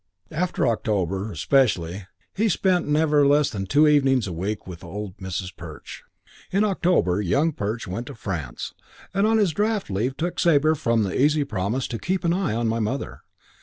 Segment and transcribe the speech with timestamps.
[0.29, 5.15] V After October, especially, he spent never less than two evenings a week with old
[5.17, 5.55] Mrs.
[5.55, 6.01] Perch.
[6.49, 8.73] In October Young Perch went to France
[9.13, 12.55] and on his draft leave took from Sabre the easy promise to "keep an eye
[12.55, 13.21] on my mother."